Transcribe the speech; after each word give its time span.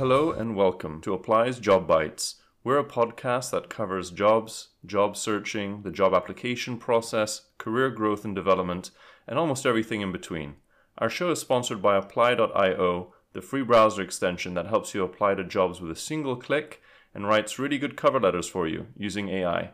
Hello 0.00 0.30
and 0.30 0.56
welcome 0.56 1.02
to 1.02 1.12
Apply's 1.12 1.58
Job 1.58 1.86
Bites. 1.86 2.36
We're 2.64 2.78
a 2.78 2.84
podcast 2.84 3.50
that 3.50 3.68
covers 3.68 4.10
jobs, 4.10 4.68
job 4.86 5.14
searching, 5.14 5.82
the 5.82 5.90
job 5.90 6.14
application 6.14 6.78
process, 6.78 7.42
career 7.58 7.90
growth 7.90 8.24
and 8.24 8.34
development, 8.34 8.92
and 9.28 9.38
almost 9.38 9.66
everything 9.66 10.00
in 10.00 10.10
between. 10.10 10.54
Our 10.96 11.10
show 11.10 11.32
is 11.32 11.40
sponsored 11.40 11.82
by 11.82 11.98
Apply.io, 11.98 13.12
the 13.34 13.42
free 13.42 13.62
browser 13.62 14.00
extension 14.00 14.54
that 14.54 14.68
helps 14.68 14.94
you 14.94 15.04
apply 15.04 15.34
to 15.34 15.44
jobs 15.44 15.82
with 15.82 15.90
a 15.90 16.00
single 16.00 16.36
click 16.36 16.80
and 17.14 17.28
writes 17.28 17.58
really 17.58 17.76
good 17.76 17.98
cover 17.98 18.18
letters 18.18 18.48
for 18.48 18.66
you 18.66 18.86
using 18.96 19.28
AI. 19.28 19.72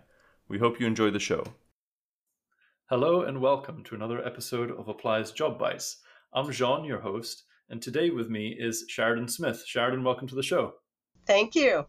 We 0.49 0.59
hope 0.59 0.81
you 0.81 0.89
enjoy 0.89 1.13
the 1.13 1.21
show. 1.21 1.45
Hello 2.87 3.23
and 3.23 3.41
welcome 3.41 3.85
to 3.85 3.95
another 3.95 4.27
episode 4.27 4.73
of 4.73 4.89
Apply's 4.89 5.31
Job 5.31 5.57
Bites. 5.57 5.99
I'm 6.33 6.51
Jean, 6.51 6.85
your 6.85 7.03
host, 7.03 7.45
and 7.69 7.83
today 7.83 8.11
with 8.11 8.29
me 8.29 8.57
is 8.59 8.85
Sheridan 8.89 9.29
Smith. 9.29 9.65
Sheridan, 9.67 10.05
welcome 10.05 10.29
to 10.29 10.35
the 10.35 10.43
show. 10.43 10.75
Thank 11.27 11.55
you. 11.55 11.87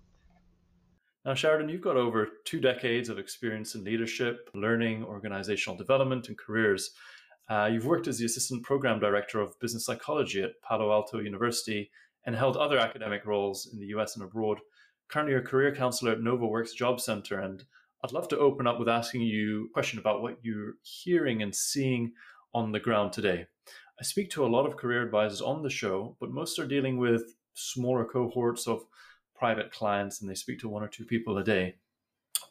Now, 1.26 1.34
Sheridan, 1.34 1.70
you've 1.70 1.82
got 1.82 1.98
over 1.98 2.30
two 2.46 2.60
decades 2.60 3.10
of 3.10 3.20
experience 3.20 3.76
in 3.76 3.84
leadership, 3.84 4.50
learning, 4.54 5.04
organizational 5.04 5.78
development, 5.78 6.30
and 6.30 6.38
careers. 6.38 6.92
Uh, 7.50 7.70
you've 7.72 7.86
worked 7.86 8.08
as 8.08 8.18
the 8.18 8.26
assistant 8.26 8.64
program 8.64 9.00
director 9.00 9.40
of 9.40 9.60
business 9.60 9.86
psychology 9.86 10.42
at 10.42 10.62
Palo 10.62 10.92
Alto 10.92 11.20
University 11.20 11.92
and 12.26 12.36
held 12.36 12.58
other 12.58 12.78
academic 12.78 13.26
roles 13.26 13.70
in 13.72 13.80
the 13.80 13.88
US 13.88 14.16
and 14.16 14.24
abroad. 14.24 14.60
Currently, 15.10 15.32
you're 15.32 15.42
a 15.42 15.46
career 15.46 15.76
counselor 15.76 16.14
at 16.14 16.20
NovaWorks 16.20 16.76
Job 16.76 17.00
Center 17.00 17.40
and 17.40 17.64
I'd 18.04 18.12
love 18.12 18.28
to 18.30 18.38
open 18.38 18.68
up 18.68 18.80
with 18.80 18.90
asking 18.90 19.22
you 19.22 19.66
a 19.66 19.74
question 19.74 19.98
about 19.98 20.22
what 20.22 20.38
you're 20.44 20.74
hearing 20.84 21.42
and 21.42 21.54
seeing 21.54 22.12
on 22.54 22.72
the 22.72 22.80
ground 22.80 23.12
today. 23.12 23.48
I 24.00 24.04
speak 24.04 24.30
to 24.32 24.46
a 24.46 24.48
lot 24.48 24.66
of 24.66 24.78
career 24.78 25.04
advisors 25.04 25.42
on 25.42 25.64
the 25.64 25.70
show, 25.70 26.16
but 26.20 26.30
most 26.30 26.60
are 26.60 26.68
dealing 26.68 26.98
with 26.98 27.36
smaller 27.54 28.06
cohorts 28.06 28.68
of 28.68 28.84
private 29.36 29.72
clients 29.72 30.22
and 30.22 30.30
they 30.30 30.36
speak 30.36 30.60
to 30.60 30.70
one 30.70 30.84
or 30.84 30.88
two 30.88 31.06
people 31.06 31.38
a 31.38 31.44
day. 31.44 31.76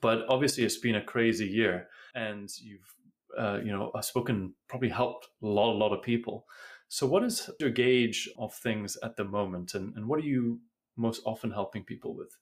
But 0.03 0.25
obviously, 0.29 0.65
it's 0.65 0.79
been 0.79 0.97
a 0.97 1.05
crazy 1.05 1.47
year, 1.47 1.89
and 2.15 2.51
you've, 2.59 2.95
uh, 3.39 3.61
you 3.65 3.71
know, 3.71 3.93
I've 3.95 4.05
spoken 4.05 4.55
probably 4.69 4.89
helped 4.89 5.29
a 5.43 5.47
lot, 5.47 5.73
a 5.73 5.79
lot 5.79 5.93
of 5.93 6.03
people. 6.03 6.47
So, 6.89 7.07
what 7.07 7.25
is 7.25 7.49
your 7.61 7.71
gauge 7.71 8.29
of 8.37 8.53
things 8.55 8.97
at 9.03 9.17
the 9.17 9.25
moment, 9.25 9.75
and, 9.75 9.95
and 9.97 10.07
what 10.07 10.19
are 10.19 10.27
you 10.27 10.61
most 10.97 11.23
often 11.25 11.51
helping 11.51 11.85
people 11.85 12.15
with? 12.15 12.37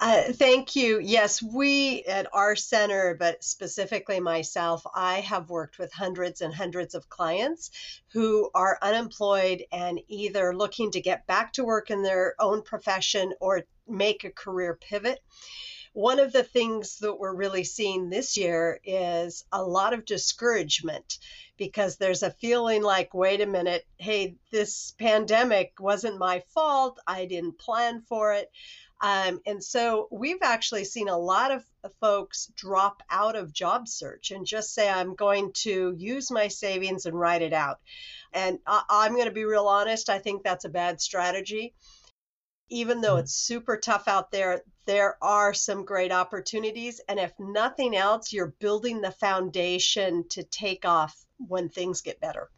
Uh, 0.00 0.32
thank 0.32 0.74
you. 0.74 0.98
Yes, 0.98 1.40
we 1.40 2.02
at 2.04 2.26
our 2.32 2.56
center, 2.56 3.14
but 3.14 3.44
specifically 3.44 4.18
myself, 4.18 4.84
I 4.94 5.20
have 5.20 5.48
worked 5.48 5.78
with 5.78 5.92
hundreds 5.92 6.40
and 6.40 6.52
hundreds 6.52 6.96
of 6.96 7.08
clients 7.08 7.70
who 8.12 8.50
are 8.52 8.78
unemployed 8.82 9.64
and 9.70 10.00
either 10.08 10.56
looking 10.56 10.90
to 10.90 11.00
get 11.00 11.26
back 11.28 11.52
to 11.52 11.64
work 11.64 11.90
in 11.90 12.02
their 12.02 12.34
own 12.40 12.62
profession 12.62 13.32
or 13.40 13.62
make 13.86 14.24
a 14.24 14.30
career 14.30 14.74
pivot. 14.74 15.20
One 15.92 16.18
of 16.18 16.32
the 16.32 16.42
things 16.42 16.98
that 16.98 17.18
we're 17.18 17.34
really 17.34 17.64
seeing 17.64 18.08
this 18.08 18.36
year 18.36 18.80
is 18.82 19.44
a 19.52 19.62
lot 19.62 19.92
of 19.92 20.06
discouragement 20.06 21.18
because 21.58 21.96
there's 21.96 22.22
a 22.22 22.30
feeling 22.30 22.82
like, 22.82 23.14
wait 23.14 23.40
a 23.40 23.46
minute, 23.46 23.86
hey, 23.98 24.36
this 24.50 24.94
pandemic 24.98 25.74
wasn't 25.78 26.18
my 26.18 26.42
fault. 26.54 26.98
I 27.06 27.26
didn't 27.26 27.58
plan 27.58 28.02
for 28.08 28.32
it. 28.32 28.50
Um, 29.02 29.40
and 29.46 29.62
so 29.62 30.06
we've 30.12 30.42
actually 30.42 30.84
seen 30.84 31.08
a 31.08 31.18
lot 31.18 31.50
of 31.50 31.64
folks 32.00 32.46
drop 32.54 33.02
out 33.10 33.34
of 33.34 33.52
job 33.52 33.88
search 33.88 34.30
and 34.30 34.46
just 34.46 34.72
say, 34.72 34.88
I'm 34.88 35.16
going 35.16 35.52
to 35.62 35.92
use 35.98 36.30
my 36.30 36.46
savings 36.46 37.04
and 37.04 37.18
write 37.18 37.42
it 37.42 37.52
out. 37.52 37.80
And 38.32 38.60
I, 38.64 39.06
am 39.06 39.14
going 39.14 39.26
to 39.26 39.32
be 39.32 39.44
real 39.44 39.66
honest, 39.66 40.08
I 40.08 40.20
think 40.20 40.44
that's 40.44 40.64
a 40.64 40.70
bad 40.70 41.00
strategy. 41.00 41.74
Even 42.70 43.00
though 43.00 43.14
mm-hmm. 43.14 43.24
it's 43.24 43.34
super 43.34 43.76
tough 43.76 44.06
out 44.06 44.30
there, 44.30 44.62
there 44.86 45.16
are 45.20 45.52
some 45.52 45.84
great 45.84 46.12
opportunities. 46.12 47.00
And 47.08 47.18
if 47.18 47.32
nothing 47.40 47.96
else, 47.96 48.32
you're 48.32 48.54
building 48.60 49.00
the 49.00 49.10
foundation 49.10 50.28
to 50.30 50.44
take 50.44 50.84
off 50.84 51.26
when 51.38 51.68
things 51.68 52.02
get 52.02 52.20
better. 52.20 52.50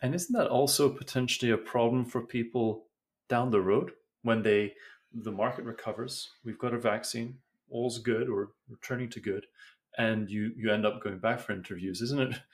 And 0.00 0.14
isn't 0.14 0.34
that 0.34 0.48
also 0.48 0.88
potentially 0.88 1.52
a 1.52 1.58
problem 1.58 2.06
for 2.06 2.22
people 2.22 2.86
down 3.28 3.50
the 3.50 3.60
road 3.60 3.92
when 4.22 4.42
they 4.42 4.72
the 5.14 5.32
market 5.32 5.64
recovers, 5.64 6.30
we've 6.44 6.58
got 6.58 6.74
a 6.74 6.78
vaccine, 6.78 7.38
all's 7.70 7.98
good 7.98 8.28
or 8.28 8.50
returning 8.68 9.08
to 9.10 9.20
good, 9.20 9.46
and 9.98 10.30
you 10.30 10.52
you 10.56 10.72
end 10.72 10.86
up 10.86 11.02
going 11.02 11.18
back 11.18 11.40
for 11.40 11.52
interviews, 11.52 12.00
isn't 12.02 12.20
it? 12.20 12.40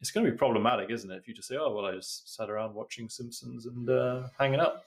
It's 0.00 0.10
going 0.10 0.26
to 0.26 0.32
be 0.32 0.36
problematic, 0.36 0.90
isn't 0.90 1.12
it? 1.12 1.18
If 1.18 1.28
you 1.28 1.34
just 1.34 1.46
say, 1.46 1.56
"Oh, 1.56 1.72
well, 1.72 1.86
I 1.86 1.92
just 1.94 2.34
sat 2.34 2.50
around 2.50 2.74
watching 2.74 3.08
Simpsons 3.08 3.66
and 3.66 3.88
uh, 3.88 4.22
hanging 4.36 4.58
out." 4.58 4.82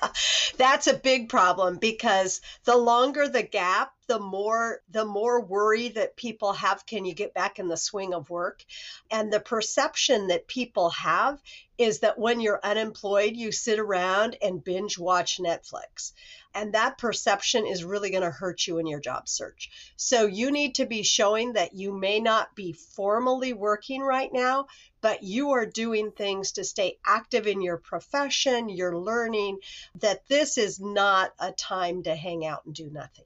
That's 0.56 0.86
a 0.86 0.94
big 0.94 1.28
problem 1.28 1.78
because 1.78 2.40
the 2.64 2.76
longer 2.76 3.28
the 3.28 3.42
gap, 3.42 3.92
the 4.06 4.18
more 4.18 4.82
the 4.90 5.04
more 5.04 5.40
worry 5.40 5.88
that 5.88 6.16
people 6.16 6.52
have 6.52 6.86
can 6.86 7.04
you 7.04 7.14
get 7.14 7.34
back 7.34 7.58
in 7.58 7.68
the 7.68 7.76
swing 7.76 8.14
of 8.14 8.30
work? 8.30 8.64
And 9.10 9.32
the 9.32 9.40
perception 9.40 10.28
that 10.28 10.48
people 10.48 10.90
have 10.90 11.40
is 11.78 12.00
that 12.00 12.18
when 12.18 12.40
you're 12.40 12.60
unemployed, 12.62 13.36
you 13.36 13.52
sit 13.52 13.78
around 13.78 14.36
and 14.42 14.62
binge 14.62 14.98
watch 14.98 15.38
Netflix. 15.38 16.12
And 16.54 16.74
that 16.74 16.98
perception 16.98 17.66
is 17.66 17.84
really 17.84 18.10
going 18.10 18.22
to 18.22 18.30
hurt 18.30 18.66
you 18.66 18.78
in 18.78 18.86
your 18.86 19.00
job 19.00 19.28
search. 19.28 19.70
So 19.96 20.26
you 20.26 20.50
need 20.50 20.76
to 20.76 20.86
be 20.86 21.02
showing 21.02 21.52
that 21.52 21.74
you 21.74 21.92
may 21.92 22.20
not 22.20 22.54
be 22.56 22.72
formally 22.72 23.52
working 23.52 24.02
right 24.02 24.30
now, 24.32 24.66
but 25.00 25.22
you 25.22 25.50
are 25.50 25.66
doing 25.66 26.10
things 26.10 26.52
to 26.52 26.64
stay 26.64 26.98
active 27.06 27.46
in 27.46 27.62
your 27.62 27.78
profession, 27.78 28.68
you're 28.68 28.98
learning, 28.98 29.58
that 30.00 30.26
this 30.28 30.58
is 30.58 30.80
not 30.80 31.32
a 31.38 31.52
time 31.52 32.02
to 32.02 32.14
hang 32.14 32.44
out 32.44 32.64
and 32.66 32.74
do 32.74 32.90
nothing. 32.90 33.24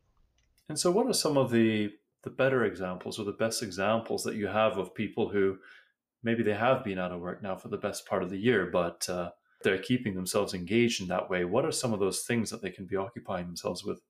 And 0.69 0.79
so, 0.79 0.91
what 0.91 1.07
are 1.07 1.13
some 1.13 1.37
of 1.37 1.51
the 1.51 1.93
the 2.25 2.31
better 2.31 2.65
examples 2.65 3.19
or 3.19 3.25
the 3.25 3.33
best 3.33 3.63
examples 3.63 4.25
that 4.25 4.35
you 4.35 4.47
have 4.47 4.79
of 4.79 4.95
people 4.95 5.29
who 5.29 5.59
maybe 6.23 6.43
they 6.43 6.55
have 6.55 6.83
been 6.83 6.99
out 6.99 7.13
of 7.13 7.21
work 7.21 7.43
now 7.43 7.55
for 7.55 7.69
the 7.69 7.77
best 7.77 8.07
part 8.07 8.23
of 8.23 8.31
the 8.31 8.39
year, 8.39 8.67
but 8.73 9.07
uh, 9.09 9.31
they're 9.65 9.79
keeping 9.79 10.15
themselves 10.15 10.55
engaged 10.55 11.01
in 11.01 11.09
that 11.09 11.29
way? 11.29 11.45
What 11.45 11.65
are 11.65 11.73
some 11.73 11.93
of 11.93 11.99
those 11.99 12.23
things 12.23 12.51
that 12.51 12.63
they 12.63 12.71
can 12.71 12.87
be 12.87 12.97
occupying 12.97 13.47
themselves 13.47 13.85
with? 13.85 14.01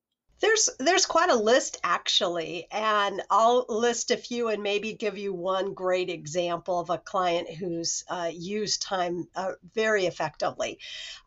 There's 0.40 0.68
there's 0.78 1.06
quite 1.06 1.30
a 1.30 1.36
list 1.36 1.78
actually, 1.84 2.66
and 2.70 3.22
I'll 3.30 3.64
list 3.68 4.10
a 4.10 4.16
few 4.16 4.48
and 4.48 4.62
maybe 4.62 4.92
give 4.92 5.16
you 5.16 5.32
one 5.32 5.74
great 5.74 6.10
example 6.10 6.80
of 6.80 6.90
a 6.90 6.98
client 6.98 7.48
who's 7.48 8.04
uh, 8.08 8.30
used 8.34 8.82
time 8.82 9.28
uh, 9.36 9.52
very 9.74 10.06
effectively. 10.06 10.80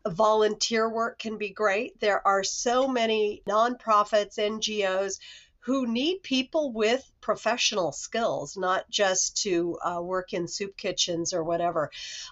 Volunteer 0.06 0.88
work 0.88 1.18
can 1.18 1.38
be 1.38 1.50
great. 1.50 1.98
There 1.98 2.24
are 2.26 2.44
so 2.44 2.86
many 2.86 3.42
nonprofits, 3.48 4.38
NGOs 4.38 5.18
who 5.60 5.86
need 5.86 6.22
people 6.22 6.72
with 6.72 7.10
professional 7.20 7.92
skills, 7.92 8.56
not 8.56 8.88
just 8.88 9.42
to 9.42 9.76
uh, 9.84 10.00
work 10.00 10.32
in 10.32 10.48
soup 10.48 10.76
kitchens 10.76 11.34
or 11.34 11.44
whatever. 11.44 11.90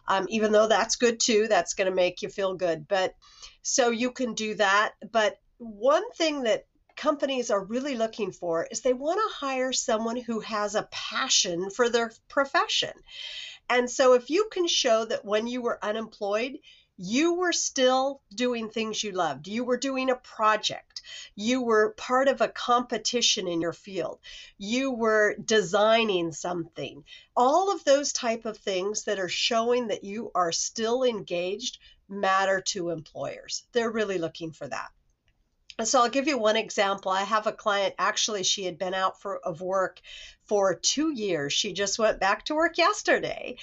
Um, 0.09 0.27
even 0.31 0.53
though 0.53 0.69
that's 0.69 0.97
good 0.97 1.21
too, 1.21 1.47
that's 1.49 1.75
going 1.75 1.91
to 1.91 1.95
make 1.95 2.23
you 2.23 2.29
feel 2.29 2.55
good. 2.55 2.89
But 2.89 3.15
so 3.63 3.91
you 3.91 4.11
can 4.11 4.35
do 4.35 4.55
that. 4.55 4.93
But 5.13 5.39
one 5.59 6.11
thing 6.13 6.45
that 6.45 6.67
companies 6.97 7.51
are 7.51 7.63
really 7.63 7.95
looking 7.95 8.33
for 8.33 8.67
is 8.71 8.81
they 8.81 8.95
want 8.95 9.21
to 9.21 9.47
hire 9.47 9.73
someone 9.73 10.17
who 10.17 10.41
has 10.41 10.75
a 10.75 10.89
passion 10.91 11.71
for 11.71 11.89
their 11.89 12.13
profession. 12.29 12.93
And 13.69 13.91
so 13.91 14.15
if 14.15 14.31
you 14.31 14.49
can 14.51 14.67
show 14.67 15.05
that 15.05 15.25
when 15.25 15.47
you 15.47 15.61
were 15.61 15.85
unemployed, 15.85 16.59
you 16.99 17.35
were 17.35 17.53
still 17.53 18.23
doing 18.35 18.71
things 18.71 19.05
you 19.05 19.13
loved. 19.13 19.49
You 19.49 19.65
were 19.65 19.77
doing 19.77 20.09
a 20.09 20.17
project. 20.17 21.03
You 21.35 21.61
were 21.61 21.93
part 21.93 22.29
of 22.29 22.41
a 22.41 22.49
competition 22.49 23.47
in 23.47 23.61
your 23.61 23.75
field. 23.75 24.19
You 24.57 24.91
were 24.93 25.35
designing 25.35 26.33
something. 26.33 27.05
All 27.37 27.71
of 27.71 27.85
those 27.85 28.13
type 28.13 28.47
of 28.47 28.57
things 28.57 29.05
that 29.05 29.19
are 29.19 29.29
showing 29.29 29.89
that 29.89 30.05
you 30.05 30.31
are 30.35 30.53
still 30.53 31.05
engaged 31.05 31.79
matter 32.09 32.61
to 32.61 32.91
employers. 32.91 33.65
They're 33.73 33.91
really 33.91 34.19
looking 34.19 34.53
for 34.53 34.67
that. 34.67 34.91
So 35.85 36.03
I'll 36.03 36.09
give 36.09 36.27
you 36.27 36.39
one 36.39 36.57
example. 36.57 37.13
I 37.13 37.25
have 37.25 37.47
a 37.47 37.53
client, 37.53 37.95
actually, 37.99 38.45
she 38.45 38.65
had 38.65 38.79
been 38.79 38.95
out 38.95 39.21
for, 39.21 39.39
of 39.39 39.61
work 39.61 40.01
for 40.47 40.75
two 40.75 41.13
years. 41.13 41.53
She 41.53 41.75
just 41.75 41.99
went 41.99 42.19
back 42.19 42.47
to 42.47 42.55
work 42.55 42.79
yesterday. 42.79 43.57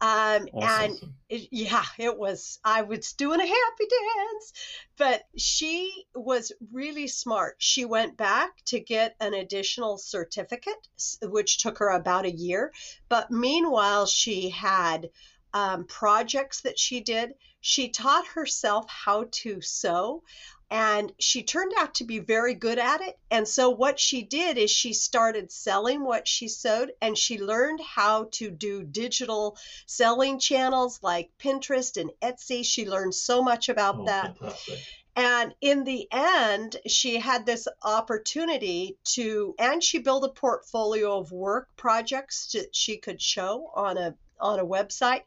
Um, 0.00 0.48
awesome. 0.52 0.62
And 0.62 0.98
it, 1.28 1.48
yeah, 1.50 1.84
it 1.98 2.16
was, 2.16 2.60
I 2.64 2.82
was 2.82 3.14
doing 3.14 3.40
a 3.40 3.46
happy 3.46 3.84
dance, 3.88 4.52
but 4.96 5.22
she 5.36 6.04
was 6.14 6.52
really 6.72 7.08
smart. 7.08 7.56
She 7.58 7.84
went 7.84 8.16
back 8.16 8.50
to 8.66 8.78
get 8.78 9.16
an 9.20 9.34
additional 9.34 9.98
certificate, 9.98 10.88
which 11.22 11.58
took 11.58 11.78
her 11.78 11.88
about 11.88 12.26
a 12.26 12.30
year. 12.30 12.72
But 13.08 13.30
meanwhile, 13.30 14.06
she 14.06 14.50
had 14.50 15.10
um, 15.54 15.84
projects 15.84 16.60
that 16.62 16.78
she 16.78 17.00
did. 17.00 17.34
She 17.60 17.88
taught 17.88 18.26
herself 18.26 18.88
how 18.88 19.26
to 19.30 19.60
sew 19.60 20.22
and 20.70 21.12
she 21.20 21.44
turned 21.44 21.72
out 21.78 21.94
to 21.94 22.04
be 22.04 22.18
very 22.18 22.54
good 22.54 22.78
at 22.78 23.00
it. 23.00 23.16
And 23.30 23.46
so, 23.46 23.70
what 23.70 24.00
she 24.00 24.22
did 24.22 24.58
is 24.58 24.70
she 24.70 24.92
started 24.92 25.52
selling 25.52 26.04
what 26.04 26.26
she 26.26 26.48
sewed 26.48 26.92
and 27.00 27.16
she 27.16 27.38
learned 27.38 27.80
how 27.80 28.28
to 28.32 28.50
do 28.50 28.82
digital 28.82 29.56
selling 29.86 30.40
channels 30.40 30.98
like 31.02 31.30
Pinterest 31.38 31.96
and 32.00 32.10
Etsy. 32.20 32.64
She 32.64 32.88
learned 32.88 33.14
so 33.14 33.42
much 33.42 33.68
about 33.68 34.00
oh, 34.00 34.04
that. 34.06 34.38
Fantastic. 34.38 34.80
And 35.18 35.54
in 35.62 35.84
the 35.84 36.08
end, 36.12 36.76
she 36.86 37.18
had 37.18 37.46
this 37.46 37.66
opportunity 37.82 38.98
to, 39.14 39.54
and 39.58 39.82
she 39.82 39.98
built 39.98 40.24
a 40.24 40.28
portfolio 40.28 41.18
of 41.18 41.32
work 41.32 41.68
projects 41.76 42.52
that 42.52 42.76
she 42.76 42.98
could 42.98 43.22
show 43.22 43.70
on 43.74 43.96
a 43.96 44.14
on 44.40 44.58
a 44.58 44.66
website. 44.66 45.22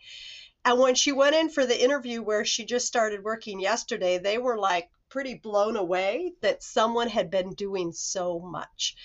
And 0.66 0.80
when 0.80 0.96
she 0.96 1.12
went 1.12 1.36
in 1.36 1.50
for 1.50 1.66
the 1.66 1.82
interview 1.82 2.22
where 2.22 2.46
she 2.46 2.66
just 2.66 2.88
started 2.88 3.24
working 3.24 3.60
yesterday, 3.60 4.18
they 4.18 4.38
were 4.38 4.58
like 4.58 4.90
pretty 5.10 5.36
blown 5.36 5.76
away 5.76 6.34
that 6.42 6.64
someone 6.64 7.10
had 7.10 7.32
been 7.32 7.54
doing 7.54 7.92
so 7.92 8.40
much. 8.40 8.96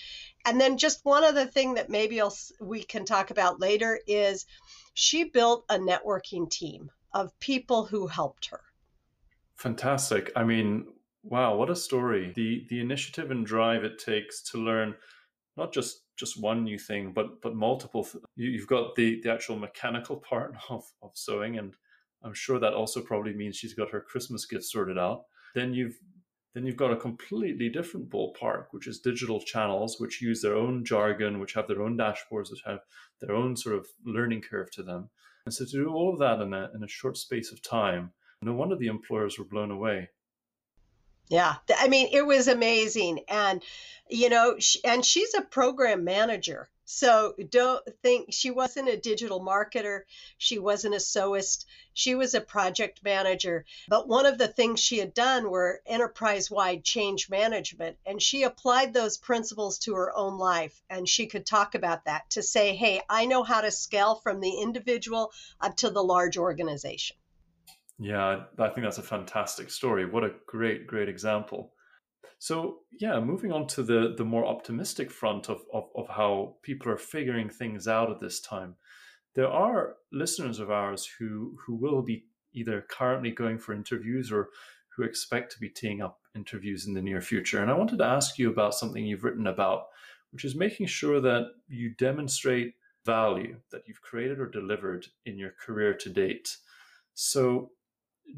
And 0.45 0.61
then 0.61 0.77
just 0.77 1.03
one 1.03 1.23
other 1.23 1.45
thing 1.45 1.75
that 1.75 1.89
maybe 1.89 2.21
I'll, 2.21 2.35
we 2.61 2.83
can 2.83 3.05
talk 3.05 3.31
about 3.31 3.59
later 3.59 3.99
is 4.05 4.45
she 4.93 5.23
built 5.23 5.65
a 5.69 5.79
networking 5.79 6.49
team 6.49 6.91
of 7.13 7.37
people 7.39 7.85
who 7.85 8.07
helped 8.07 8.47
her. 8.47 8.61
Fantastic. 9.55 10.31
I 10.35 10.43
mean, 10.43 10.85
wow, 11.23 11.55
what 11.55 11.69
a 11.69 11.75
story. 11.75 12.31
The 12.35 12.67
the 12.69 12.79
initiative 12.79 13.31
and 13.31 13.45
drive 13.45 13.83
it 13.83 13.97
takes 13.97 14.43
to 14.51 14.57
learn 14.57 14.95
not 15.57 15.73
just 15.73 16.01
just 16.17 16.41
one 16.41 16.63
new 16.63 16.79
thing, 16.79 17.11
but 17.13 17.41
but 17.41 17.55
multiple. 17.55 18.07
You, 18.35 18.57
have 18.59 18.67
got 18.67 18.95
the 18.95 19.21
the 19.21 19.31
actual 19.31 19.57
mechanical 19.57 20.17
part 20.17 20.55
of 20.69 20.83
of 21.01 21.11
sewing, 21.13 21.57
and 21.57 21.75
I'm 22.23 22.33
sure 22.33 22.59
that 22.59 22.73
also 22.73 23.01
probably 23.01 23.33
means 23.33 23.55
she's 23.55 23.73
got 23.73 23.91
her 23.91 24.01
Christmas 24.01 24.45
gift 24.45 24.65
sorted 24.65 24.97
out. 24.97 25.23
Then 25.53 25.73
you've 25.73 25.97
then 26.53 26.65
you've 26.65 26.77
got 26.77 26.93
a 26.93 26.97
completely 26.97 27.69
different 27.69 28.09
ballpark, 28.09 28.67
which 28.71 28.87
is 28.87 28.99
digital 28.99 29.41
channels, 29.41 29.99
which 29.99 30.21
use 30.21 30.41
their 30.41 30.55
own 30.55 30.85
jargon, 30.85 31.39
which 31.39 31.53
have 31.53 31.67
their 31.67 31.81
own 31.81 31.97
dashboards, 31.97 32.49
which 32.49 32.63
have 32.65 32.79
their 33.19 33.35
own 33.35 33.57
sort 33.57 33.75
of 33.75 33.87
learning 34.05 34.41
curve 34.41 34.71
to 34.71 34.83
them. 34.83 35.09
And 35.45 35.53
so 35.53 35.65
to 35.65 35.71
do 35.71 35.93
all 35.93 36.13
of 36.13 36.19
that 36.19 36.41
in 36.41 36.53
a 36.53 36.69
in 36.73 36.83
a 36.83 36.87
short 36.87 37.17
space 37.17 37.51
of 37.51 37.61
time 37.61 38.13
no 38.45 38.53
wonder 38.53 38.75
the 38.75 38.87
employers 38.87 39.39
were 39.39 39.45
blown 39.45 39.71
away. 39.71 40.09
Yeah, 41.27 41.55
I 41.77 41.87
mean, 41.87 42.09
it 42.11 42.25
was 42.25 42.47
amazing. 42.47 43.21
And, 43.27 43.63
you 44.09 44.29
know, 44.29 44.59
she, 44.59 44.83
and 44.83 45.03
she's 45.03 45.33
a 45.33 45.41
program 45.41 46.03
manager. 46.03 46.69
So 46.87 47.33
don't 47.49 47.83
think 48.03 48.31
she 48.31 48.51
wasn't 48.51 48.89
a 48.89 48.97
digital 48.97 49.41
marketer. 49.41 50.01
She 50.37 50.59
wasn't 50.59 50.93
a 50.93 50.99
sewist. 50.99 51.65
She 51.95 52.13
was 52.13 52.35
a 52.35 52.41
project 52.41 53.03
manager. 53.03 53.65
But 53.87 54.07
one 54.07 54.27
of 54.27 54.37
the 54.37 54.47
things 54.47 54.79
she 54.79 54.99
had 54.99 55.15
done 55.15 55.49
were 55.49 55.81
enterprise 55.87 56.51
wide 56.51 56.83
change 56.83 57.27
management. 57.27 57.97
And 58.05 58.21
she 58.21 58.43
applied 58.43 58.93
those 58.93 59.17
principles 59.17 59.79
to 59.79 59.95
her 59.95 60.15
own 60.15 60.37
life. 60.37 60.79
And 60.87 61.09
she 61.09 61.25
could 61.25 61.47
talk 61.47 61.73
about 61.73 62.05
that 62.05 62.29
to 62.31 62.43
say, 62.43 62.75
hey, 62.75 63.01
I 63.09 63.25
know 63.25 63.41
how 63.41 63.61
to 63.61 63.71
scale 63.71 64.15
from 64.15 64.39
the 64.39 64.61
individual 64.61 65.31
up 65.59 65.77
to 65.77 65.89
the 65.89 66.03
large 66.03 66.37
organization. 66.37 67.17
Yeah, 67.97 68.43
I 68.59 68.69
think 68.69 68.83
that's 68.85 68.97
a 68.97 69.03
fantastic 69.03 69.69
story. 69.69 70.05
What 70.05 70.23
a 70.23 70.33
great, 70.47 70.85
great 70.85 71.07
example. 71.07 71.73
So, 72.39 72.79
yeah, 72.91 73.19
moving 73.19 73.53
on 73.53 73.67
to 73.67 73.83
the, 73.83 74.13
the 74.17 74.25
more 74.25 74.45
optimistic 74.45 75.09
front 75.09 75.49
of, 75.49 75.61
of, 75.73 75.85
of 75.95 76.09
how 76.09 76.57
people 76.61 76.91
are 76.91 76.97
figuring 76.97 77.49
things 77.49 77.87
out 77.87 78.11
at 78.11 78.19
this 78.19 78.41
time, 78.41 78.75
there 79.35 79.47
are 79.47 79.95
listeners 80.11 80.59
of 80.59 80.69
ours 80.69 81.09
who, 81.17 81.57
who 81.65 81.75
will 81.75 82.01
be 82.01 82.25
either 82.53 82.85
currently 82.89 83.31
going 83.31 83.57
for 83.57 83.73
interviews 83.73 84.31
or 84.31 84.49
who 84.95 85.03
expect 85.03 85.51
to 85.51 85.59
be 85.59 85.69
teeing 85.69 86.01
up 86.01 86.19
interviews 86.35 86.87
in 86.87 86.93
the 86.93 87.01
near 87.01 87.21
future. 87.21 87.61
And 87.61 87.69
I 87.69 87.75
wanted 87.75 87.97
to 87.99 88.05
ask 88.05 88.37
you 88.37 88.49
about 88.49 88.75
something 88.75 89.05
you've 89.05 89.23
written 89.23 89.47
about, 89.47 89.85
which 90.31 90.45
is 90.45 90.55
making 90.55 90.87
sure 90.87 91.21
that 91.21 91.47
you 91.67 91.91
demonstrate 91.97 92.73
value 93.05 93.57
that 93.71 93.83
you've 93.87 94.01
created 94.01 94.39
or 94.39 94.47
delivered 94.47 95.05
in 95.25 95.37
your 95.37 95.51
career 95.63 95.93
to 95.93 96.09
date. 96.09 96.57
So, 97.13 97.71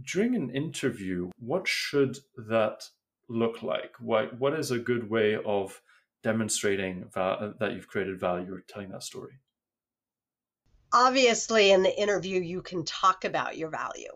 during 0.05 0.35
an 0.35 0.49
interview, 0.49 1.29
what 1.39 1.67
should 1.67 2.19
that 2.37 2.89
look 3.29 3.61
like? 3.63 3.93
What, 3.99 4.39
what 4.39 4.53
is 4.53 4.71
a 4.71 4.79
good 4.79 5.09
way 5.09 5.37
of 5.45 5.81
demonstrating 6.23 7.09
va- 7.13 7.55
that 7.59 7.73
you've 7.73 7.87
created 7.87 8.19
value 8.19 8.53
or 8.53 8.63
telling 8.67 8.89
that 8.89 9.03
story? 9.03 9.33
Obviously, 10.93 11.71
in 11.71 11.83
the 11.83 12.01
interview, 12.01 12.39
you 12.39 12.61
can 12.61 12.85
talk 12.85 13.25
about 13.25 13.57
your 13.57 13.69
value, 13.69 14.11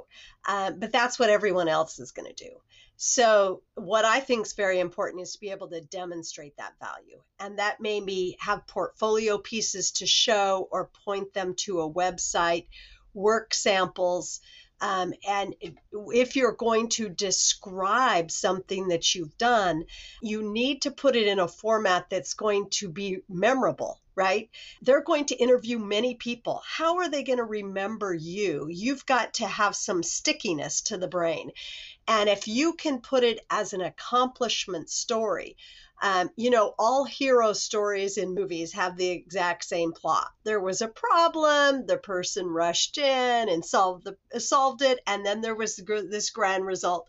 uh, 0.47 0.71
but 0.71 0.91
that's 0.91 1.19
what 1.19 1.29
everyone 1.29 1.67
else 1.67 1.99
is 1.99 2.11
going 2.11 2.33
to 2.33 2.43
do. 2.45 2.51
So, 2.95 3.63
what 3.73 4.05
I 4.05 4.19
think 4.19 4.45
is 4.45 4.53
very 4.53 4.79
important 4.79 5.23
is 5.23 5.33
to 5.33 5.39
be 5.39 5.49
able 5.49 5.69
to 5.69 5.81
demonstrate 5.81 6.55
that 6.57 6.75
value. 6.79 7.19
And 7.39 7.57
that 7.57 7.81
may 7.81 7.99
be 7.99 8.37
have 8.39 8.67
portfolio 8.67 9.37
pieces 9.37 9.91
to 9.93 10.05
show 10.05 10.69
or 10.71 10.91
point 11.03 11.33
them 11.33 11.55
to 11.65 11.81
a 11.81 11.91
website, 11.91 12.67
work 13.13 13.53
samples, 13.53 14.39
um, 14.81 15.13
and 15.27 15.55
if 15.91 16.35
you're 16.35 16.53
going 16.53 16.89
to 16.89 17.07
describe 17.07 18.31
something 18.31 18.87
that 18.87 19.13
you've 19.13 19.37
done, 19.37 19.85
you 20.21 20.41
need 20.51 20.81
to 20.81 20.91
put 20.91 21.15
it 21.15 21.27
in 21.27 21.39
a 21.39 21.47
format 21.47 22.09
that's 22.09 22.33
going 22.33 22.67
to 22.71 22.89
be 22.89 23.19
memorable, 23.29 23.99
right? 24.15 24.49
They're 24.81 25.03
going 25.03 25.25
to 25.25 25.35
interview 25.35 25.77
many 25.77 26.15
people. 26.15 26.63
How 26.65 26.97
are 26.97 27.09
they 27.09 27.23
going 27.23 27.37
to 27.37 27.43
remember 27.43 28.11
you? 28.11 28.67
You've 28.69 29.05
got 29.05 29.35
to 29.35 29.45
have 29.45 29.75
some 29.75 30.01
stickiness 30.01 30.81
to 30.81 30.97
the 30.97 31.07
brain. 31.07 31.51
And 32.07 32.27
if 32.27 32.47
you 32.47 32.73
can 32.73 33.01
put 33.01 33.23
it 33.23 33.39
as 33.51 33.73
an 33.73 33.81
accomplishment 33.81 34.89
story, 34.89 35.57
um, 36.01 36.31
you 36.35 36.49
know, 36.49 36.73
all 36.79 37.05
hero 37.05 37.53
stories 37.53 38.17
in 38.17 38.33
movies 38.33 38.73
have 38.73 38.97
the 38.97 39.09
exact 39.09 39.63
same 39.63 39.93
plot. 39.93 40.29
There 40.43 40.59
was 40.59 40.81
a 40.81 40.87
problem, 40.87 41.85
the 41.85 41.97
person 41.97 42.47
rushed 42.47 42.97
in 42.97 43.49
and 43.49 43.63
solved 43.63 44.05
the 44.05 44.39
solved 44.39 44.81
it, 44.81 44.99
and 45.05 45.23
then 45.23 45.41
there 45.41 45.55
was 45.55 45.75
this 45.75 46.31
grand 46.31 46.65
result. 46.65 47.07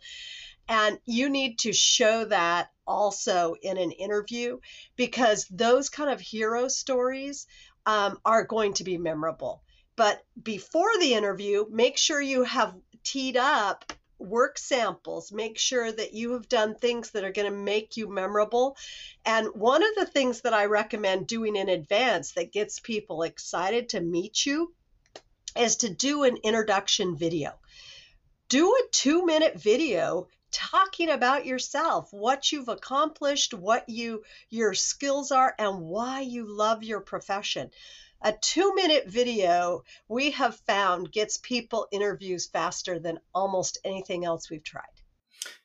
And 0.68 0.98
you 1.06 1.30
need 1.30 1.58
to 1.60 1.72
show 1.72 2.26
that 2.26 2.70
also 2.86 3.54
in 3.62 3.78
an 3.78 3.92
interview 3.92 4.58
because 4.96 5.46
those 5.50 5.88
kind 5.88 6.10
of 6.10 6.20
hero 6.20 6.68
stories 6.68 7.46
um, 7.86 8.18
are 8.24 8.44
going 8.44 8.74
to 8.74 8.84
be 8.84 8.98
memorable. 8.98 9.62
But 9.96 10.22
before 10.40 10.98
the 11.00 11.14
interview, 11.14 11.66
make 11.70 11.96
sure 11.96 12.20
you 12.20 12.44
have 12.44 12.74
teed 13.04 13.36
up 13.36 13.92
work 14.24 14.58
samples. 14.58 15.32
Make 15.32 15.58
sure 15.58 15.90
that 15.90 16.14
you 16.14 16.32
have 16.32 16.48
done 16.48 16.74
things 16.74 17.10
that 17.10 17.24
are 17.24 17.32
going 17.32 17.50
to 17.50 17.56
make 17.56 17.96
you 17.96 18.08
memorable. 18.08 18.76
And 19.24 19.48
one 19.54 19.82
of 19.82 19.94
the 19.96 20.06
things 20.06 20.42
that 20.42 20.54
I 20.54 20.66
recommend 20.66 21.26
doing 21.26 21.56
in 21.56 21.68
advance 21.68 22.32
that 22.32 22.52
gets 22.52 22.80
people 22.80 23.22
excited 23.22 23.90
to 23.90 24.00
meet 24.00 24.46
you 24.46 24.74
is 25.56 25.76
to 25.76 25.88
do 25.88 26.24
an 26.24 26.38
introduction 26.38 27.16
video. 27.16 27.52
Do 28.48 28.74
a 28.74 28.88
two 28.90 29.24
minute 29.26 29.60
video 29.60 30.28
talking 30.52 31.08
about 31.08 31.46
yourself 31.46 32.12
what 32.12 32.52
you've 32.52 32.68
accomplished 32.68 33.54
what 33.54 33.88
you 33.88 34.22
your 34.50 34.74
skills 34.74 35.32
are 35.32 35.54
and 35.58 35.80
why 35.80 36.20
you 36.20 36.44
love 36.46 36.82
your 36.82 37.00
profession 37.00 37.70
a 38.24 38.32
two 38.40 38.74
minute 38.74 39.08
video 39.08 39.82
we 40.08 40.30
have 40.30 40.56
found 40.56 41.12
gets 41.12 41.38
people 41.38 41.86
interviews 41.92 42.46
faster 42.46 42.98
than 42.98 43.18
almost 43.34 43.78
anything 43.84 44.24
else 44.24 44.50
we've 44.50 44.64
tried. 44.64 44.84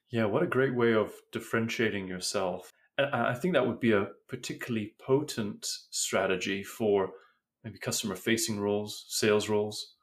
Yeah, 0.09 0.25
what 0.25 0.43
a 0.43 0.47
great 0.47 0.75
way 0.75 0.93
of 0.93 1.11
differentiating 1.31 2.07
yourself. 2.07 2.71
I 2.97 3.35
think 3.35 3.53
that 3.53 3.67
would 3.67 3.79
be 3.79 3.91
a 3.91 4.07
particularly 4.27 4.95
potent 4.99 5.67
strategy 5.91 6.63
for 6.63 7.11
maybe 7.63 7.77
customer 7.77 8.15
facing 8.15 8.59
roles, 8.59 9.05
sales 9.07 9.49
roles. 9.49 9.96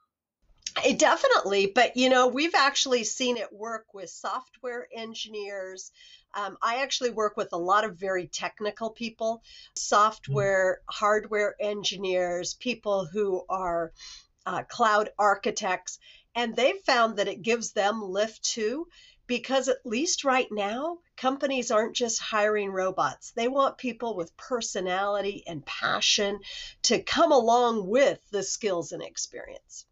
It 0.84 0.98
definitely, 0.98 1.66
but 1.66 1.96
you 1.96 2.08
know, 2.08 2.26
we've 2.26 2.54
actually 2.54 3.04
seen 3.04 3.36
it 3.36 3.52
work 3.52 3.86
with 3.94 4.10
software 4.10 4.88
engineers, 4.94 5.92
um, 6.36 6.58
I 6.60 6.82
actually 6.82 7.10
work 7.10 7.36
with 7.36 7.52
a 7.52 7.58
lot 7.58 7.84
of 7.84 7.96
very 7.96 8.26
technical 8.26 8.90
people, 8.90 9.42
software, 9.76 10.80
mm. 10.80 10.94
hardware 10.94 11.54
engineers, 11.60 12.54
people 12.54 13.06
who 13.06 13.44
are 13.48 13.92
uh, 14.44 14.64
cloud 14.64 15.10
architects, 15.16 15.98
and 16.34 16.56
they've 16.56 16.80
found 16.80 17.18
that 17.18 17.28
it 17.28 17.42
gives 17.42 17.72
them 17.72 18.02
lift 18.02 18.42
too. 18.42 18.88
Because 19.26 19.68
at 19.68 19.86
least 19.86 20.24
right 20.24 20.48
now, 20.50 20.98
companies 21.16 21.70
aren't 21.70 21.96
just 21.96 22.20
hiring 22.20 22.70
robots. 22.70 23.30
They 23.30 23.48
want 23.48 23.78
people 23.78 24.16
with 24.16 24.36
personality 24.36 25.44
and 25.46 25.64
passion 25.64 26.40
to 26.82 27.02
come 27.02 27.32
along 27.32 27.88
with 27.88 28.18
the 28.32 28.42
skills 28.42 28.92
and 28.92 29.02
experience. 29.02 29.86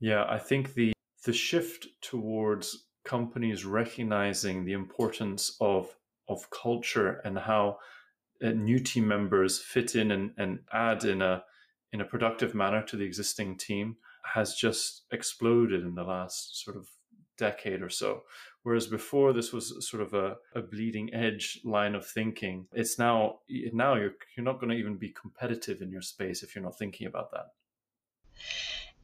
Yeah, 0.00 0.24
I 0.28 0.38
think 0.38 0.74
the 0.74 0.92
the 1.24 1.32
shift 1.32 1.86
towards 2.00 2.86
companies 3.04 3.64
recognizing 3.64 4.64
the 4.64 4.72
importance 4.72 5.56
of 5.60 5.94
of 6.28 6.48
culture 6.50 7.20
and 7.24 7.38
how 7.38 7.78
uh, 8.42 8.50
new 8.50 8.78
team 8.78 9.06
members 9.06 9.58
fit 9.58 9.94
in 9.96 10.10
and, 10.12 10.30
and 10.38 10.60
add 10.72 11.04
in 11.04 11.20
a 11.20 11.44
in 11.92 12.00
a 12.00 12.04
productive 12.04 12.54
manner 12.54 12.82
to 12.82 12.96
the 12.96 13.04
existing 13.04 13.58
team 13.58 13.96
has 14.24 14.54
just 14.54 15.04
exploded 15.12 15.82
in 15.82 15.94
the 15.94 16.04
last 16.04 16.62
sort 16.62 16.76
of 16.76 16.88
decade 17.36 17.82
or 17.82 17.88
so. 17.88 18.22
Whereas 18.62 18.86
before 18.86 19.32
this 19.32 19.52
was 19.52 19.88
sort 19.88 20.02
of 20.02 20.14
a, 20.14 20.36
a 20.54 20.60
bleeding 20.60 21.12
edge 21.14 21.60
line 21.64 21.94
of 21.94 22.06
thinking. 22.06 22.66
It's 22.72 22.98
now 22.98 23.40
now 23.72 23.94
you're 23.96 24.14
you're 24.36 24.44
not 24.44 24.60
going 24.60 24.70
to 24.70 24.76
even 24.76 24.96
be 24.96 25.10
competitive 25.10 25.82
in 25.82 25.90
your 25.90 26.02
space 26.02 26.42
if 26.42 26.54
you're 26.54 26.64
not 26.64 26.78
thinking 26.78 27.06
about 27.06 27.30
that. 27.32 27.46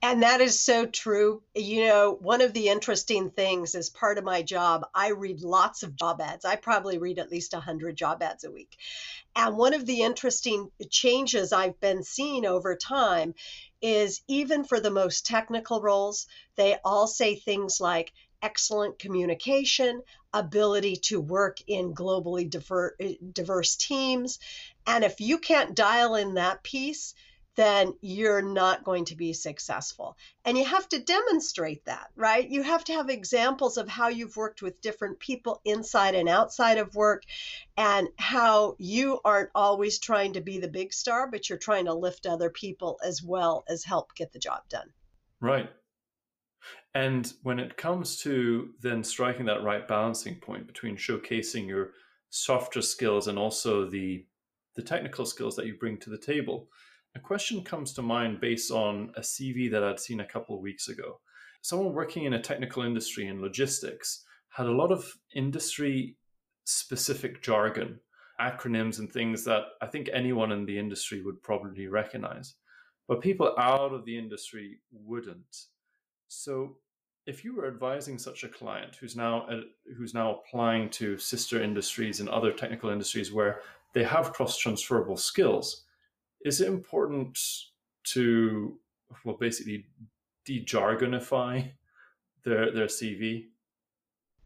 And 0.02 0.22
that 0.22 0.40
is 0.40 0.60
so 0.60 0.86
true. 0.86 1.42
You 1.54 1.86
know, 1.86 2.18
one 2.20 2.40
of 2.40 2.52
the 2.52 2.68
interesting 2.68 3.30
things 3.30 3.74
as 3.74 3.90
part 3.90 4.18
of 4.18 4.24
my 4.24 4.42
job, 4.42 4.86
I 4.94 5.10
read 5.10 5.42
lots 5.42 5.82
of 5.82 5.96
job 5.96 6.20
ads. 6.20 6.44
I 6.44 6.56
probably 6.56 6.98
read 6.98 7.18
at 7.18 7.30
least 7.30 7.54
100 7.54 7.96
job 7.96 8.22
ads 8.22 8.44
a 8.44 8.50
week. 8.50 8.76
And 9.34 9.56
one 9.56 9.74
of 9.74 9.84
the 9.86 10.02
interesting 10.02 10.70
changes 10.90 11.52
I've 11.52 11.80
been 11.80 12.02
seeing 12.02 12.46
over 12.46 12.76
time 12.76 13.34
is 13.82 14.22
even 14.28 14.64
for 14.64 14.80
the 14.80 14.90
most 14.90 15.26
technical 15.26 15.80
roles, 15.80 16.26
they 16.56 16.76
all 16.84 17.06
say 17.06 17.34
things 17.34 17.80
like 17.80 18.12
excellent 18.42 18.98
communication, 18.98 20.02
ability 20.32 20.96
to 20.96 21.20
work 21.20 21.58
in 21.66 21.94
globally 21.94 22.48
diverse 23.32 23.76
teams. 23.76 24.38
And 24.86 25.04
if 25.04 25.20
you 25.20 25.38
can't 25.38 25.74
dial 25.74 26.14
in 26.14 26.34
that 26.34 26.62
piece, 26.62 27.14
then 27.56 27.94
you're 28.00 28.42
not 28.42 28.84
going 28.84 29.06
to 29.06 29.16
be 29.16 29.32
successful. 29.32 30.16
And 30.44 30.56
you 30.56 30.64
have 30.64 30.88
to 30.90 30.98
demonstrate 30.98 31.86
that, 31.86 32.08
right? 32.14 32.48
You 32.48 32.62
have 32.62 32.84
to 32.84 32.92
have 32.92 33.10
examples 33.10 33.78
of 33.78 33.88
how 33.88 34.08
you've 34.08 34.36
worked 34.36 34.62
with 34.62 34.80
different 34.82 35.18
people 35.18 35.60
inside 35.64 36.14
and 36.14 36.28
outside 36.28 36.78
of 36.78 36.94
work 36.94 37.24
and 37.76 38.08
how 38.16 38.76
you 38.78 39.20
aren't 39.24 39.50
always 39.54 39.98
trying 39.98 40.34
to 40.34 40.40
be 40.40 40.60
the 40.60 40.68
big 40.68 40.92
star, 40.92 41.28
but 41.30 41.48
you're 41.48 41.58
trying 41.58 41.86
to 41.86 41.94
lift 41.94 42.26
other 42.26 42.50
people 42.50 42.98
as 43.02 43.22
well 43.22 43.64
as 43.68 43.84
help 43.84 44.14
get 44.14 44.32
the 44.32 44.38
job 44.38 44.60
done. 44.68 44.92
Right. 45.40 45.70
And 46.94 47.30
when 47.42 47.58
it 47.58 47.76
comes 47.76 48.18
to 48.22 48.70
then 48.80 49.02
striking 49.04 49.46
that 49.46 49.62
right 49.62 49.86
balancing 49.86 50.36
point 50.36 50.66
between 50.66 50.96
showcasing 50.96 51.66
your 51.66 51.92
softer 52.30 52.82
skills 52.82 53.28
and 53.28 53.38
also 53.38 53.88
the 53.88 54.26
the 54.74 54.82
technical 54.82 55.24
skills 55.24 55.56
that 55.56 55.64
you 55.66 55.74
bring 55.74 55.96
to 55.96 56.10
the 56.10 56.18
table, 56.18 56.68
a 57.16 57.20
question 57.20 57.64
comes 57.64 57.94
to 57.94 58.02
mind 58.02 58.40
based 58.40 58.70
on 58.70 59.10
a 59.16 59.20
CV 59.20 59.70
that 59.70 59.82
I'd 59.82 59.98
seen 59.98 60.20
a 60.20 60.26
couple 60.26 60.54
of 60.54 60.60
weeks 60.60 60.88
ago. 60.88 61.18
Someone 61.62 61.94
working 61.94 62.24
in 62.24 62.34
a 62.34 62.40
technical 62.42 62.82
industry 62.82 63.26
in 63.26 63.40
logistics 63.40 64.24
had 64.50 64.66
a 64.66 64.72
lot 64.72 64.92
of 64.92 65.10
industry 65.34 66.16
specific 66.64 67.42
jargon, 67.42 67.98
acronyms, 68.38 68.98
and 68.98 69.10
things 69.10 69.44
that 69.44 69.62
I 69.80 69.86
think 69.86 70.10
anyone 70.12 70.52
in 70.52 70.66
the 70.66 70.78
industry 70.78 71.22
would 71.22 71.42
probably 71.42 71.86
recognize. 71.86 72.54
But 73.08 73.22
people 73.22 73.54
out 73.58 73.94
of 73.94 74.04
the 74.04 74.18
industry 74.18 74.80
wouldn't. 74.92 75.56
So, 76.28 76.76
if 77.26 77.44
you 77.44 77.56
were 77.56 77.66
advising 77.66 78.18
such 78.18 78.44
a 78.44 78.48
client 78.48 78.96
who's 78.96 79.16
now 79.16 79.46
uh, 79.48 79.62
who's 79.96 80.14
now 80.14 80.36
applying 80.36 80.90
to 80.90 81.16
sister 81.18 81.62
industries 81.62 82.20
and 82.20 82.28
other 82.28 82.52
technical 82.52 82.90
industries 82.90 83.32
where 83.32 83.60
they 83.94 84.04
have 84.04 84.32
cross 84.32 84.58
transferable 84.58 85.16
skills, 85.16 85.85
is 86.44 86.60
it 86.60 86.68
important 86.68 87.38
to 88.04 88.78
well 89.24 89.36
basically 89.36 89.86
de-jargonify 90.44 91.72
their 92.44 92.72
their 92.72 92.86
CV? 92.86 93.46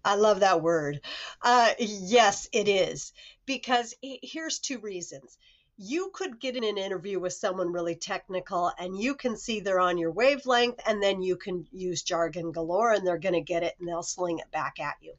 I 0.05 0.15
love 0.15 0.41
that 0.41 0.63
word. 0.63 1.01
Uh, 1.43 1.75
yes, 1.79 2.49
it 2.53 2.69
is 2.69 3.13
because 3.45 3.95
here's 4.03 4.59
two 4.59 4.79
reasons. 4.79 5.37
You 5.83 6.11
could 6.13 6.39
get 6.39 6.57
in 6.57 6.65
an 6.65 6.77
interview 6.77 7.19
with 7.19 7.33
someone 7.33 7.73
really 7.73 7.95
technical 7.95 8.71
and 8.79 9.01
you 9.01 9.15
can 9.15 9.39
see 9.39 9.61
they're 9.61 9.81
on 9.81 9.97
your 9.97 10.11
wavelength, 10.11 10.79
and 10.87 11.03
then 11.03 11.23
you 11.23 11.37
can 11.37 11.67
use 11.73 12.03
jargon 12.03 12.53
galore 12.53 12.93
and 12.93 13.07
they're 13.07 13.17
going 13.17 13.33
to 13.33 13.41
get 13.41 13.63
it 13.63 13.77
and 13.79 13.89
they'll 13.89 14.03
sling 14.03 14.41
it 14.41 14.51
back 14.51 14.79
at 14.79 14.97
you. 15.01 15.15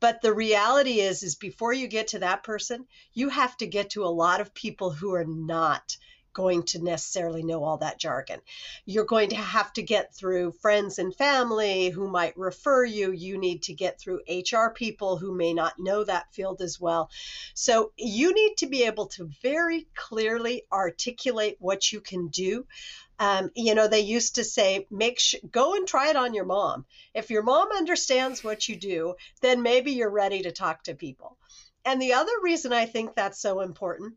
But 0.00 0.22
the 0.22 0.32
reality 0.32 1.00
is, 1.00 1.22
is 1.22 1.34
before 1.34 1.74
you 1.74 1.86
get 1.86 2.08
to 2.08 2.20
that 2.20 2.44
person, 2.44 2.86
you 3.12 3.28
have 3.28 3.54
to 3.58 3.66
get 3.66 3.90
to 3.90 4.04
a 4.04 4.06
lot 4.06 4.40
of 4.40 4.54
people 4.54 4.88
who 4.88 5.12
are 5.12 5.26
not 5.26 5.98
going 6.32 6.62
to 6.62 6.82
necessarily 6.82 7.42
know 7.42 7.64
all 7.64 7.78
that 7.78 7.98
jargon. 7.98 8.40
You're 8.84 9.04
going 9.04 9.30
to 9.30 9.36
have 9.36 9.72
to 9.74 9.82
get 9.82 10.14
through 10.14 10.52
friends 10.52 10.98
and 10.98 11.14
family 11.14 11.90
who 11.90 12.08
might 12.08 12.36
refer 12.36 12.84
you. 12.84 13.12
You 13.12 13.38
need 13.38 13.62
to 13.64 13.74
get 13.74 14.00
through 14.00 14.20
HR 14.28 14.70
people 14.74 15.16
who 15.16 15.34
may 15.34 15.52
not 15.54 15.78
know 15.78 16.04
that 16.04 16.32
field 16.32 16.60
as 16.62 16.80
well. 16.80 17.10
So 17.54 17.92
you 17.96 18.34
need 18.34 18.56
to 18.58 18.66
be 18.66 18.84
able 18.84 19.06
to 19.08 19.30
very 19.42 19.86
clearly 19.94 20.64
articulate 20.72 21.56
what 21.58 21.92
you 21.92 22.00
can 22.00 22.28
do. 22.28 22.66
Um, 23.18 23.50
you 23.54 23.74
know, 23.74 23.86
they 23.86 24.00
used 24.00 24.36
to 24.36 24.44
say, 24.44 24.86
make 24.90 25.20
sure, 25.20 25.40
go 25.50 25.74
and 25.74 25.86
try 25.86 26.08
it 26.08 26.16
on 26.16 26.32
your 26.32 26.46
mom. 26.46 26.86
If 27.12 27.28
your 27.30 27.42
mom 27.42 27.70
understands 27.70 28.42
what 28.42 28.66
you 28.66 28.76
do, 28.76 29.14
then 29.42 29.62
maybe 29.62 29.92
you're 29.92 30.08
ready 30.08 30.42
to 30.42 30.52
talk 30.52 30.84
to 30.84 30.94
people. 30.94 31.36
And 31.84 32.00
the 32.00 32.14
other 32.14 32.32
reason 32.42 32.72
I 32.72 32.86
think 32.86 33.14
that's 33.14 33.38
so 33.40 33.60
important 33.60 34.14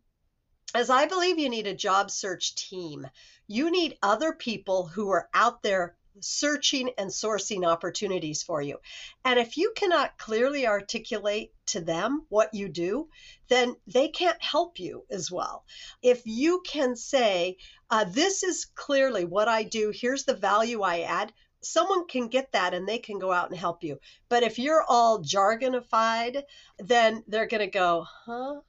as 0.74 0.90
I 0.90 1.06
believe 1.06 1.38
you 1.38 1.50
need 1.50 1.68
a 1.68 1.76
job 1.76 2.10
search 2.10 2.56
team. 2.56 3.08
You 3.48 3.70
need 3.70 3.98
other 4.02 4.34
people 4.34 4.88
who 4.88 5.10
are 5.12 5.30
out 5.34 5.62
there 5.62 5.96
searching 6.20 6.92
and 6.98 7.10
sourcing 7.10 7.66
opportunities 7.66 8.44
for 8.44 8.62
you. 8.62 8.78
And 9.26 9.40
if 9.40 9.58
you 9.58 9.74
cannot 9.76 10.18
clearly 10.18 10.68
articulate 10.68 11.52
to 11.68 11.82
them 11.82 12.26
what 12.30 12.54
you 12.54 12.70
do, 12.70 13.10
then 13.48 13.76
they 13.88 14.10
can't 14.10 14.42
help 14.42 14.80
you 14.80 15.06
as 15.10 15.32
well. 15.32 15.64
If 16.02 16.22
you 16.26 16.62
can 16.66 16.96
say, 16.96 17.58
uh, 17.90 18.06
This 18.06 18.44
is 18.44 18.66
clearly 18.66 19.26
what 19.26 19.48
I 19.48 19.64
do, 19.64 19.92
here's 19.94 20.26
the 20.26 20.36
value 20.36 20.82
I 20.82 21.02
add. 21.02 21.34
Someone 21.62 22.08
can 22.08 22.28
get 22.28 22.52
that 22.52 22.74
and 22.74 22.88
they 22.88 23.00
can 23.00 23.20
go 23.20 23.32
out 23.32 23.50
and 23.50 23.58
help 23.58 23.84
you. 23.84 24.00
But 24.30 24.44
if 24.44 24.60
you're 24.60 24.84
all 24.88 25.24
jargonified, 25.24 26.44
then 26.78 27.24
they're 27.28 27.48
going 27.48 27.62
to 27.62 27.68
go, 27.68 28.06
huh? 28.26 28.62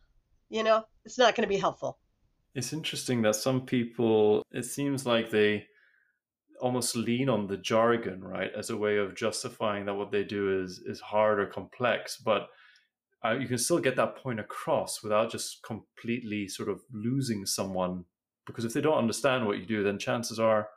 You 0.48 0.62
know, 0.62 0.84
it's 1.04 1.18
not 1.18 1.34
going 1.34 1.48
to 1.48 1.54
be 1.54 1.60
helpful. 1.60 1.98
It's 2.54 2.72
interesting 2.72 3.22
that 3.22 3.36
some 3.36 3.62
people, 3.62 4.42
it 4.52 4.64
seems 4.64 5.04
like 5.04 5.30
they 5.30 5.66
almost 6.60 6.94
lean 6.96 7.28
on 7.28 7.46
the 7.46 7.56
jargon, 7.56 8.22
right, 8.22 8.50
as 8.56 8.70
a 8.70 8.76
way 8.76 8.96
of 8.96 9.16
justifying 9.16 9.86
that 9.86 9.94
what 9.94 10.12
they 10.12 10.22
do 10.24 10.62
is 10.62 10.80
is 10.86 11.00
hard 11.00 11.40
or 11.40 11.46
complex. 11.46 12.16
But 12.16 12.48
uh, 13.24 13.32
you 13.32 13.48
can 13.48 13.58
still 13.58 13.78
get 13.78 13.96
that 13.96 14.16
point 14.16 14.38
across 14.38 15.02
without 15.02 15.32
just 15.32 15.62
completely 15.62 16.46
sort 16.46 16.68
of 16.68 16.82
losing 16.92 17.46
someone. 17.46 18.04
Because 18.46 18.64
if 18.64 18.74
they 18.74 18.82
don't 18.82 18.98
understand 18.98 19.46
what 19.46 19.58
you 19.58 19.66
do, 19.66 19.82
then 19.82 19.98
chances 19.98 20.38
are, 20.38 20.68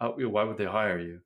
uh, 0.00 0.08
why 0.08 0.42
would 0.42 0.58
they 0.58 0.64
hire 0.64 0.98
you? 0.98 1.20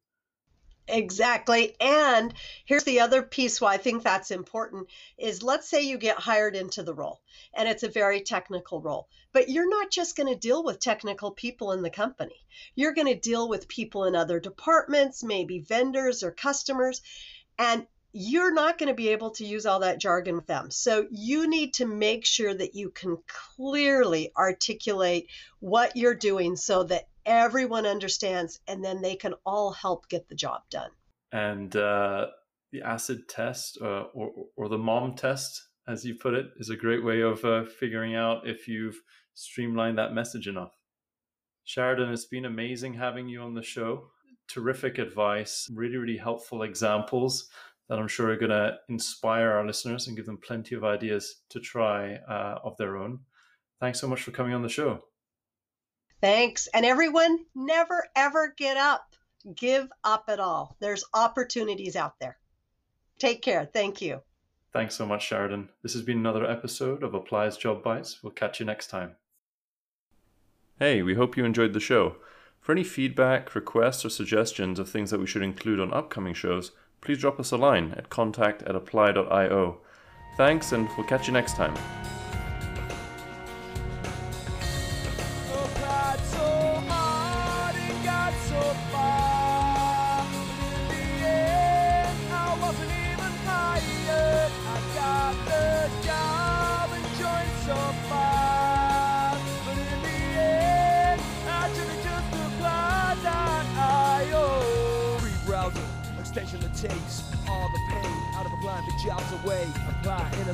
Exactly. 0.89 1.77
And 1.81 2.33
here's 2.65 2.85
the 2.85 3.01
other 3.01 3.23
piece 3.23 3.61
why 3.61 3.75
I 3.75 3.77
think 3.77 4.03
that's 4.03 4.31
important 4.31 4.89
is 5.19 5.43
let's 5.43 5.69
say 5.69 5.83
you 5.83 5.99
get 5.99 6.17
hired 6.17 6.57
into 6.57 6.83
the 6.83 6.95
role 6.95 7.21
and 7.55 7.69
it's 7.69 7.83
a 7.83 7.89
very 7.89 8.23
technical 8.23 8.81
role, 8.81 9.09
but 9.33 9.49
you're 9.51 9.69
not 9.69 9.91
just 9.91 10.17
going 10.17 10.33
to 10.33 10.39
deal 10.39 10.65
with 10.65 10.81
technical 10.81 11.31
people 11.31 11.73
in 11.73 11.83
the 11.83 11.91
company. 11.91 12.47
You're 12.75 12.95
going 12.95 13.09
to 13.09 13.15
deal 13.15 13.49
with 13.49 13.69
people 13.69 14.05
in 14.05 14.17
other 14.17 14.41
departments, 14.41 15.23
maybe 15.23 15.61
vendors 15.61 16.23
or 16.23 16.31
customers, 16.31 17.03
and 17.59 17.87
you're 18.13 18.55
not 18.55 18.79
going 18.79 18.89
to 18.89 18.95
be 18.95 19.09
able 19.11 19.31
to 19.33 19.45
use 19.45 19.67
all 19.67 19.81
that 19.81 20.01
jargon 20.01 20.37
with 20.37 20.47
them. 20.47 20.71
So 20.71 21.07
you 21.11 21.49
need 21.49 21.75
to 21.75 21.87
make 21.87 22.25
sure 22.25 22.53
that 22.53 22.75
you 22.75 22.91
can 22.91 23.19
clearly 23.27 24.33
articulate 24.37 25.29
what 25.61 25.97
you're 25.97 26.15
doing 26.15 26.57
so 26.57 26.85
that 26.85 27.07
everyone 27.29 27.87
understands 27.87 28.61
and 28.67 28.85
then 28.85 29.03
they 29.03 29.15
can 29.15 29.35
all 29.45 29.71
help 29.71 30.09
get 30.09 30.29
the 30.29 30.35
job 30.35 30.63
done. 30.71 30.91
And 31.31 31.77
uh, 31.77 32.29
the 32.73 32.83
acid 32.83 33.29
test 33.29 33.79
uh, 33.81 34.05
or, 34.15 34.33
or 34.57 34.69
the 34.69 34.79
mom 34.79 35.15
test, 35.15 35.69
as 35.87 36.05
you 36.05 36.15
put 36.15 36.35
it, 36.35 36.47
is 36.57 36.71
a 36.71 36.77
great 36.77 37.05
way 37.05 37.21
of 37.21 37.45
uh, 37.45 37.65
figuring 37.65 38.15
out 38.15 38.49
if 38.49 38.67
you've 38.67 39.01
streamlined 39.35 39.99
that 39.99 40.15
message 40.15 40.49
enough. 40.49 40.73
Sheridan, 41.65 42.11
it's 42.11 42.25
been 42.25 42.47
amazing 42.47 42.95
having 42.95 43.29
you 43.29 43.43
on 43.43 43.55
the 43.55 43.63
show. 43.63 44.09
Terrific 44.49 44.97
advice, 44.97 45.69
really, 45.71 45.99
really 45.99 46.17
helpful 46.17 46.63
examples 46.63 47.51
that 47.91 47.99
I'm 47.99 48.09
sure 48.09 48.31
are 48.31 48.37
going 48.37 48.51
to 48.51 48.79
inspire 48.89 49.51
our 49.51 49.67
listeners 49.67 50.07
and 50.07 50.17
give 50.17 50.27
them 50.27 50.39
plenty 50.39 50.75
of 50.75 50.85
ideas 50.85 51.43
to 51.51 51.61
try 51.61 52.15
uh, 52.15 52.59
of 52.65 52.77
their 52.79 52.97
own. 52.97 53.21
Thanks 53.81 54.01
so 54.01 54.09
much 54.09 54.23
for 54.23 54.31
coming 54.31 54.55
on 54.55 54.63
the 54.63 54.69
show. 54.69 55.03
Thanks. 56.21 56.69
And 56.75 56.85
everyone, 56.85 57.45
never 57.55 58.05
ever 58.17 58.55
get 58.57 58.77
up. 58.77 59.15
Give 59.55 59.89
up 60.05 60.25
at 60.29 60.41
all. 60.41 60.77
There's 60.81 61.05
opportunities 61.15 61.97
out 61.97 62.19
there. 62.19 62.39
Take 63.19 63.43
care. 63.43 63.69
Thank 63.73 64.03
you. 64.03 64.21
Thanks 64.73 64.95
so 64.95 65.07
much, 65.07 65.27
Sheridan. 65.27 65.71
This 65.83 65.95
has 65.95 66.03
been 66.03 66.19
another 66.19 66.49
episode 66.49 67.03
of 67.03 67.15
Applies 67.15 67.57
Job 67.57 67.83
Bites. 67.83 68.23
We'll 68.23 68.33
catch 68.33 68.61
you 68.61 68.67
next 68.67 68.89
time. 68.89 69.17
Hey, 70.79 71.03
we 71.03 71.15
hope 71.15 71.37
you 71.37 71.45
enjoyed 71.45 71.73
the 71.73 71.81
show. 71.81 72.17
For 72.61 72.73
any 72.73 72.85
feedback, 72.85 73.55
requests, 73.55 74.05
or 74.05 74.11
suggestions 74.11 74.79
of 74.79 74.89
things 74.89 75.11
that 75.11 75.21
we 75.21 75.27
should 75.27 75.43
include 75.43 75.81
on 75.81 75.93
upcoming 75.93 76.35
shows, 76.35 76.73
please 77.01 77.19
drop 77.19 77.41
us 77.41 77.51
a 77.51 77.57
line 77.57 77.95
at 77.97 78.11
contact 78.11 78.63
at 78.63 78.77
apply.io. 78.77 79.79
Thanks, 80.37 80.73
and 80.73 80.89
we'll 80.97 81.07
catch 81.07 81.27
you 81.27 81.33
next 81.33 81.57
time. 81.57 81.75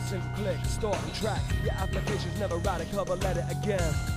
Single 0.05 0.29
click, 0.37 0.65
start 0.65 0.99
and 1.03 1.15
track. 1.15 1.43
Your 1.63 1.73
application's 1.75 2.39
never 2.39 2.59
write 2.59 2.81
a 2.81 2.85
cover 2.87 3.17
letter 3.17 3.47
again. 3.51 4.14